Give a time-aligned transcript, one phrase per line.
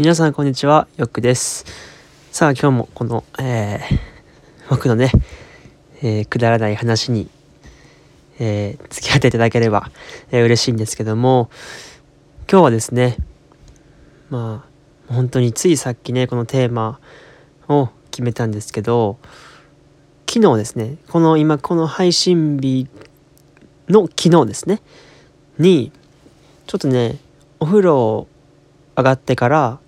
[0.00, 1.66] 皆さんこんにちは、よくです。
[2.32, 3.98] さあ今日もこの、えー、
[4.70, 5.12] 僕のね、
[6.00, 7.28] えー、くだらない話に、
[8.38, 9.90] えー、付き合っていただければ、
[10.30, 11.50] えー、嬉しいんですけども、
[12.50, 13.18] 今日はですね、
[14.30, 14.64] ま
[15.06, 16.98] あ、本当についさっきね、このテーマ
[17.68, 19.18] を決めたんですけど、
[20.26, 22.88] 昨日ですね、この今この配信日
[23.90, 24.80] の昨日ですね、
[25.58, 25.92] に、
[26.66, 27.18] ちょっとね、
[27.58, 28.26] お風呂
[28.96, 29.78] 上がってから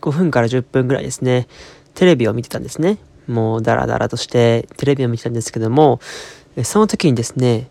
[0.00, 1.48] 5分から10分ぐらいですね、
[1.94, 2.98] テレビを見てたんですね。
[3.26, 6.00] もうダラダラとしてテレビを見てたんですけども、
[6.62, 7.68] その時にですね、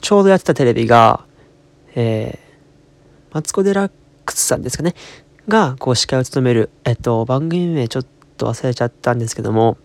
[0.00, 1.24] ちょうどやってたテレビが、
[1.94, 3.92] えー、マツコ・デラッ
[4.24, 4.94] クスさんですかね、
[5.48, 9.78] がこう司会を務める、えっと、番組名ちょっと忘れちゃったんですけども、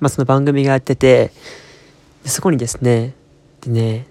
[0.00, 1.32] まあ、その番組がやってて、
[2.24, 3.14] そこにですね、
[3.62, 4.06] でね、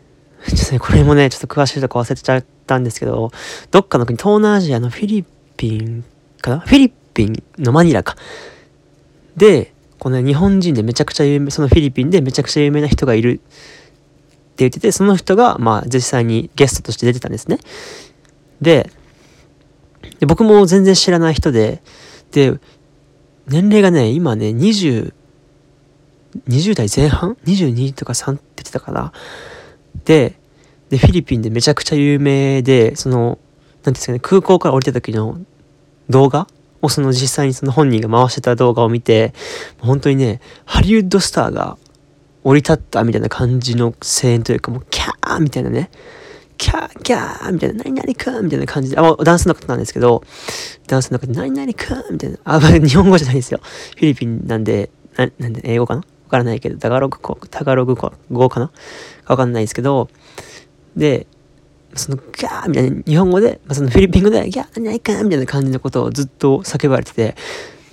[0.47, 3.31] ちょっとね、これもね、ちょっと詳しいとこ忘れちゃったんですけど、
[3.71, 5.25] どっかの国、東南アジアのフィリ
[5.57, 6.03] ピン
[6.41, 6.59] かな？
[6.59, 8.15] フィリピンピンのマニラか。
[9.35, 13.41] で、この、ね、日本人でめちゃくちゃ有名、そのフィリピンでめちゃくちゃ有名な人がいるって
[14.57, 17.57] 言ってて、その人が、まあ、実際にゲストとして出てたんですね。
[18.61, 18.91] で、
[20.19, 21.81] で僕も全然知らない人で、
[22.31, 22.59] で、
[23.47, 25.13] 年齢がね、今ね、20、
[26.47, 29.13] 20代前半 ?22 とか3って言ってたかな？
[30.03, 30.35] で、
[30.89, 33.39] で、フィリピンでめちゃくちゃ有名で、その、
[33.83, 35.39] なんですかね、空港から降りた時の
[36.09, 36.47] 動画
[36.85, 39.33] をその実際にその本人が回してた動画を見て、
[39.79, 41.77] 本当にね、ハリウッドスターが
[42.43, 45.89] 降り立ったみたいな感じの声援というか、もうキャーみたいなね、
[46.57, 50.23] キャーキャーみたいな、何々くんみたいな感じで、あ、ダンスの方なんですけど、
[50.87, 53.59] ダンスの方で、何々くんみたいな、あ、 日本語じゃないですよ。
[53.63, 55.99] フィリピンなんで、ななんで、英語かな？
[55.99, 58.71] わからないけど、タガログ語、タガログ語かな？
[59.25, 60.09] わかんないですけど、
[60.95, 61.27] で、
[61.95, 67.35] そのギャーみたいな日本語で、まあ、そのフィリピン語でギャー何かみたいな感じのことをずっと叫ばれてて、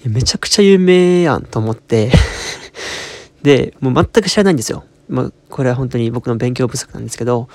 [0.05, 2.11] めちゃくちゃ有名やんと思って
[3.43, 4.85] で、もう全く知らないんですよ。
[5.09, 7.49] まあ、これは本当に僕の勉強不足なんですけど、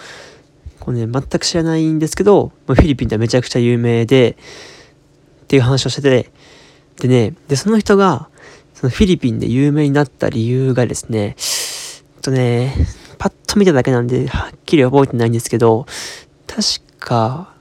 [0.79, 4.37] これね、全く知らないんですけど、まあ、フィリピンではめちゃくちゃ有名で、
[5.43, 6.29] っていう話をしてて、
[6.99, 8.29] でね、で、その人が、
[8.73, 11.35] そのフィリピンで有名になった理由がですね、
[12.21, 12.73] とね、
[13.17, 15.85] パッと見ただけなんで、はっきり覚えてないんですけど、
[16.47, 16.63] 確
[16.99, 17.53] か、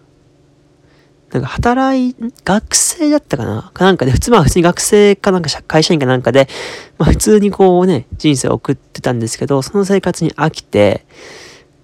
[1.32, 2.14] なんか働い、
[2.44, 3.72] 学生だったかな？
[3.78, 6.48] なんかで、普通まあ普通に学生かなんか会社員かなんかで、
[6.97, 11.04] まあ普通にこうね、人生を送ってたんですけど、その生活に飽きて、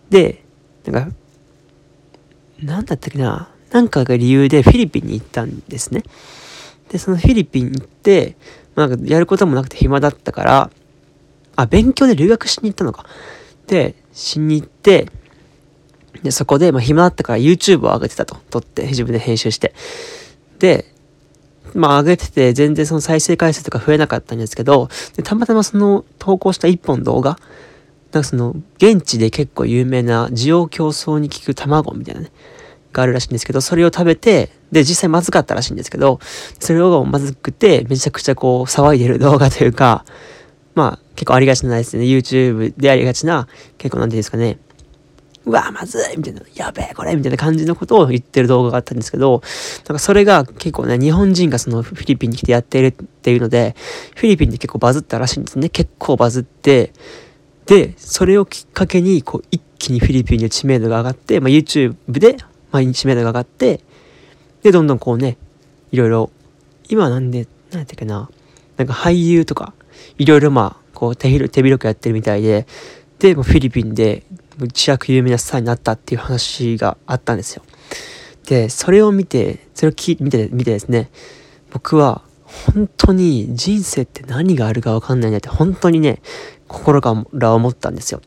[0.08, 0.42] で、
[0.86, 1.16] なんか、
[2.62, 3.50] なんだったっけな？
[3.72, 6.02] なんかが理由でフィリピンに行ったんですね。
[6.90, 8.36] で、そのフィリピンに行って、
[8.74, 10.70] まあ、なんかやることもなくて暇だったから、
[11.56, 13.06] あ、勉強で留学しに行ったのか。
[13.66, 15.08] で、しに行って、
[16.22, 18.36] で、そこで、まあ、暇だったから YouTube を上げてたと。
[18.50, 19.74] 撮って、自分で編集して。
[20.58, 20.86] で、
[21.74, 27.38] まあ、上げてて、全然その再生回数とか増えなかったんですけど、でたまたまその投稿した一本動画、
[28.12, 32.30] なんかその、現地で結構有名な需要競争に効く卵みたいなね、
[32.92, 36.20] があるらしいんですけど、それを食べて、で、実際まずかったらしいんですけど、
[36.60, 40.04] それをまずくて、めちゃくちゃこう、騒いでる動画というか、
[40.74, 44.58] まあ、結構ありがちなですね、YouTube でありがちな、結構なんていうんですかね、
[45.44, 49.42] うわまずいみたいな、やべえこれみたいな感じのことを言ってる動画があったんですけど、
[49.88, 53.74] なんかそれが結構ね、日本人がそのフィリピンに来てやってるっていうので、
[54.14, 55.68] フィリピンで結構バズったらしいんですね。
[55.68, 56.92] 結構バズって、
[57.66, 62.36] で、それをきっかけに、こう、一気にフィリピンの知名度が上がって、まあ、YouTube で、
[62.70, 63.80] まあ、知名度が上がって、
[64.62, 65.38] で、どんどんこうね、
[65.90, 66.30] いろいろ、
[66.88, 68.30] 今なんで、なんやったっけな、
[68.76, 69.74] なんか俳優とか、
[70.18, 72.66] いろいろまあ、こう手広くやってるみたいで、
[73.18, 74.24] で、もフィリピンで
[74.66, 77.62] 一躍有名なスターになったっていう話があったんですよ。
[78.46, 81.10] で、それを見て、それを聞、見て、見てですね、
[81.70, 86.20] 僕は本当に人生って何があるかわかんないなって本当にね、
[86.68, 88.20] 心から思ったんですよ。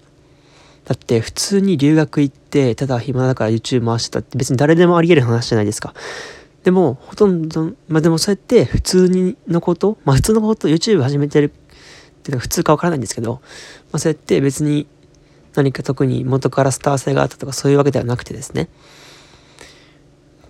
[0.86, 5.94] だって普通に留学行って、ただ暇だから YouTube 回してたって別に誰でもあり得る話じゃないですか。
[6.64, 11.50] でも、ほとんど、まあでもそうやって普通にのこと、まあ普通のこと、YouTube 始めてるっ
[12.24, 13.34] ていうのが普通かわからないんですけど、
[13.92, 14.88] まあそうやって別に
[15.56, 18.70] 何か特に元からスター性があったとかそういうわけではなくてですね。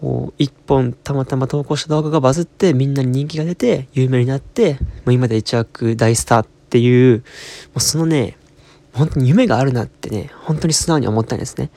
[0.01, 7.23] こう一本たまたま投稿した動画がバズってみんなに人気が出て有名になってもう今で一躍大スターっていうも
[7.77, 8.37] うそのね
[8.93, 11.69] 本当に夢があるなってね本当に素直に思ったんですね。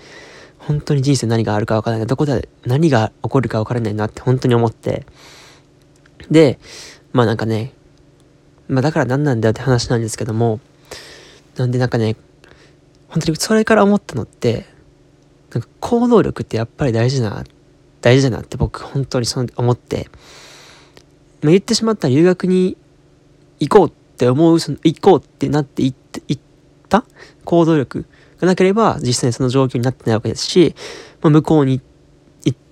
[0.59, 2.07] 本当に人生何があるか分からない。
[2.07, 5.07] どこで何が起こるか分からないなって本当に思って。
[6.31, 6.59] で
[7.13, 7.73] まあなんかね
[8.69, 10.61] まあだから何なんだよって話なんですけども
[11.57, 12.17] なんでなんかね
[13.09, 14.67] 本当にそれから思ったのって、
[15.53, 17.45] なんか行動力ってやっぱり大事な、
[18.01, 20.09] 大事だなって僕本当にその思って、
[21.43, 22.77] まあ、言ってしまったら留学に
[23.61, 25.95] 行こうって思う、その行こうってなっていっ
[26.89, 27.05] た
[27.45, 28.07] 行動力
[28.41, 30.75] がなければ実際にその状況になってないわけですし、
[31.23, 31.81] まあ、向こうに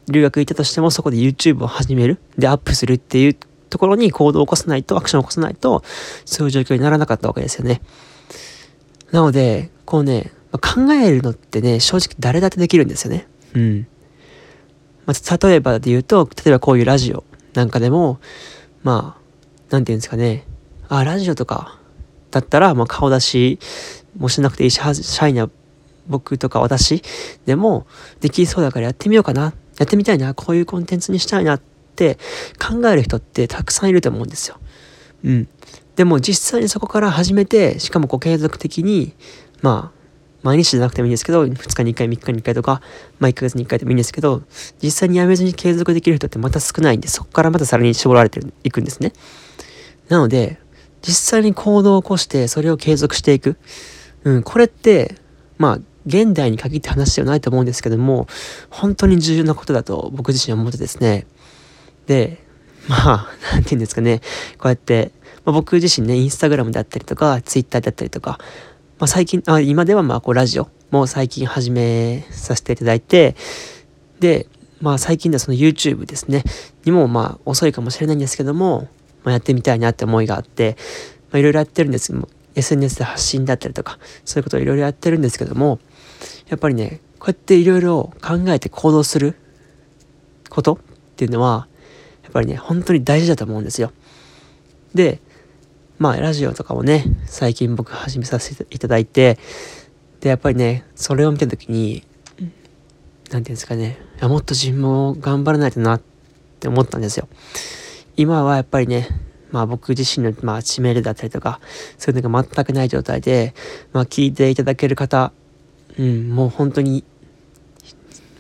[0.09, 3.37] 留学行ったとしてもそこで YouTube を始める、でアップするっていう
[3.69, 5.83] ところに行動を起こさないと、アクションを起こさないと、
[6.25, 7.83] そういう状況にならなかったわけですよね。
[9.13, 13.27] なので、こうね、まあ、考えるのってね、正直誰だってできるんですよね。
[13.55, 13.87] うん。
[15.07, 17.25] まあ、例えばで言うと、例えばこういうラジオ
[17.55, 18.19] なんかでも、
[18.83, 19.23] まあ、
[19.71, 20.47] なんて言うんですかね。
[20.89, 21.79] あ、ラジオとか
[22.31, 23.59] だったら、まあ、顔出し
[24.19, 25.49] もしなくていいし、シャイな
[26.09, 27.03] 僕とか私
[27.47, 27.87] でも
[28.21, 29.55] できそうだからやってみようかな。
[29.79, 30.35] やってみたいな。
[30.35, 31.61] こういうコンテンツにしたいなっ
[31.97, 32.19] て
[32.59, 34.57] 考える人ってたくさんいると思うんですよ。
[35.25, 35.49] うん。
[35.97, 39.15] でも実際にそこから始めて、しかもこう継続的に、
[39.63, 39.97] まあ、
[40.43, 42.83] 毎日じゃなくてもいいんですけど、2日に1回、3日に1回とか、
[43.19, 44.43] まあ1ヶ月に1回でもいいんですけど、
[44.83, 49.13] 実際にやめずに継続できる人ってまた少ないんで、そこからまたさらに絞られていくんですね。
[50.09, 50.59] なので、
[51.03, 53.57] 実際に行動を起こして、それを継続していく。
[54.25, 55.17] うん、これって、
[55.57, 58.29] まあ、現代に限って話ではないと思うんですけども、
[58.71, 61.27] 本当に重要なことだと僕自身は思ってですね。
[62.07, 62.45] で、
[62.89, 64.21] まあ、なんて言うんですかね。
[64.59, 65.11] こうやって、
[65.47, 68.39] まあ、僕自身ね、インスタグラムだったりとか、ツイッターだったりとか、
[68.99, 73.37] まあ、最近、あ今ではまあこうラジオも最近始めさせていただいて、
[74.19, 74.49] で、
[74.81, 76.43] まあ最近ではその YouTube ですね、
[76.85, 78.89] にもまあ遅いかもしれないんですけども、
[79.23, 80.77] まあ、やってみたいなって思いがあって、
[81.31, 85.79] まあ、いろいろやってるんですけども、SNS で発信だったりとか、そういうことをいろいろやってるんですけども、
[86.49, 89.37] やっぱりね、こうやっていろいろ考えて行動する
[90.51, 90.79] ことっ
[91.15, 91.69] ていうのは、
[92.25, 93.93] やっぱりね、本当に大事だと思うんですよ。
[94.95, 95.21] で、
[95.99, 99.39] まあ、ラジオとかもね、最近僕始めさせていただいて、
[100.21, 102.05] で、やっぱりね、それを見た時に、
[102.39, 106.03] なんていうんですかね、いやもっと自分も頑張らないとなっ
[106.61, 107.29] て思ったんですよ。
[108.15, 109.09] 今はやっぱりね、
[109.51, 111.61] まあ僕自身の、まあ、知名度だったりとか、
[111.97, 113.55] そういうのが全くない状態で、
[113.95, 115.33] まあ聞いていただける方、
[115.99, 117.05] うん、もう本当に、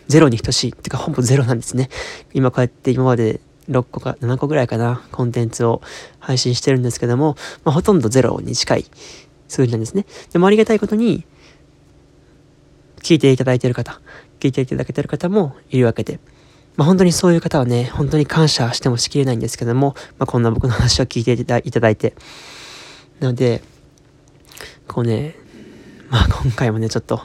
[0.09, 0.71] ゼロに等しい。
[0.73, 1.89] ってか、ほぼゼロなんですね。
[2.35, 5.83] 今こうやって今まで6個か7個ぐらいかな、コンテンツを
[6.19, 8.85] 配信してるんですけども、まあ、ほとんどゼロに近い
[9.49, 10.07] 数字なんですね。
[10.33, 11.25] でもありがたいことに、
[12.99, 14.01] 聞いていただいている方、
[14.41, 16.19] 聞いていただけている方もいるわけで、
[16.77, 22.15] まあ、本当にそういう方はね、本当に感謝してもしきれないんですけども、まあ、こんな僕の話を聞いていただいて。
[23.21, 23.63] なので、
[24.87, 25.37] こうね、
[26.11, 27.21] まあ今回もね、ちょっと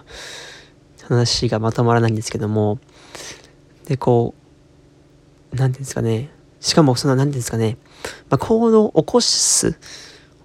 [1.03, 2.79] 話がまとまらないんですけども、
[3.87, 4.40] で、こう、
[5.53, 7.77] 何ていうんですかね、しかもその何ていうんですかね、
[8.29, 9.77] まあ、行動を起こす、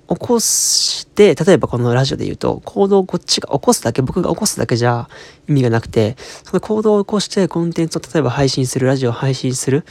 [0.09, 5.09] 起こして、例えばこのラジオで言うと、行動をこっちが起こすだけ、僕が起こすだけじゃ
[5.49, 9.85] 意味がなくて、その行動を起こしてコンテンツを例えば配信する、ラジオを配信する。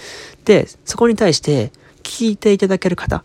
[0.45, 1.71] で、そこに対して
[2.03, 3.23] 聞いていただける方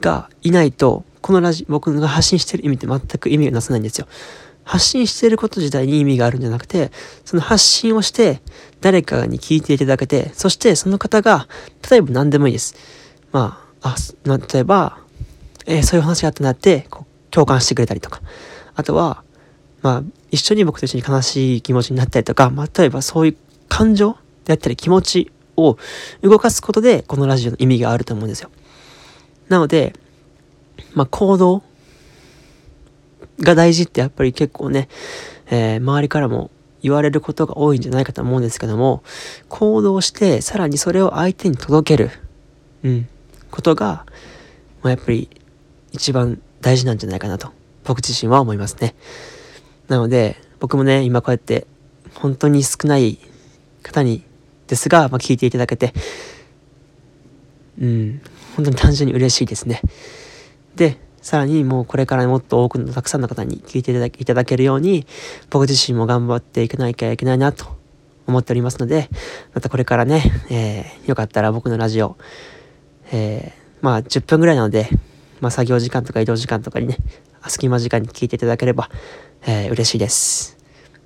[0.00, 4.06] がいないと、このラジ、僕が発信してる意味って全く意味がなさないんですよ。
[4.68, 6.92] 発信していること自体に意味があるんじゃなくて、
[7.24, 8.42] その発信をして、
[8.82, 11.48] 誰かに聞いていただけて、そしてその方が、
[11.90, 12.76] 例えば何でもいいです。
[13.32, 14.98] まあ、あ、例えば、
[15.64, 16.86] えー、そういう話があったなって、
[17.30, 18.20] 共感してくれたりとか。
[18.74, 19.24] あとは、
[19.80, 23.36] まあ、一緒に僕と一緒に悲しい気持ちになったりとか、まあ、例えばそういう
[23.70, 25.78] 感情であったり気持ちを
[26.20, 28.50] 動かすことで、このラジオの意味があると思うんですよ。
[29.48, 29.94] なので、
[30.92, 31.62] まあ、行動
[33.40, 34.88] が大事ってやっぱり結構ね、
[35.50, 36.50] えー、周りからも
[36.82, 39.02] 言われることが多いんじゃないかと思うんですけども、
[39.48, 42.10] 行動して、さらにそれを相手に届ける、
[42.84, 43.08] うん、
[43.50, 44.06] ことが、
[44.82, 45.28] まあ、やっぱり
[45.92, 47.52] 一番大事なんじゃないかなと、
[47.84, 48.94] 僕自身は思いますね。
[49.88, 51.66] なので、僕もね、今こうやって、
[52.14, 53.18] 本当に少ない
[53.82, 54.22] 方に、
[54.66, 55.94] ですが、まあ、聞いていただけて、
[57.80, 58.20] うん、
[58.56, 59.80] 本当に単純に嬉しいですね。
[60.76, 65.06] で、さらにもうこれからもっと多くのたくさんの方に聞いていただけるように、
[65.50, 67.66] 僕自身も頑張っていかなきゃいけないなと
[68.26, 69.08] 思っておりますので、
[69.54, 72.16] またこれからね、えー、よかったら僕のラジオ、
[73.10, 74.88] えー、まあ10分ぐらいなので、
[75.40, 76.98] まあ作業時間とか移動時間とかにね、
[77.46, 78.90] 隙間時間に聞いていただければ、
[79.46, 80.58] えー、嬉しいです。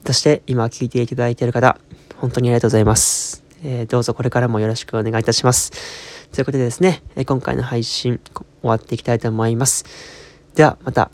[0.05, 1.79] そして今聞いていただいている方、
[2.17, 3.45] 本当にありがとうございます。
[3.65, 5.73] えー、どうぞこれからもよろしくお願いいたします。
[6.33, 9.85] ということでですね、今回の配信終わっていきたいと思います。
[10.55, 11.11] ではまた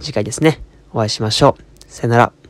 [0.00, 0.60] 次回ですね、
[0.92, 1.84] お会いしましょう。
[1.90, 2.43] さよなら。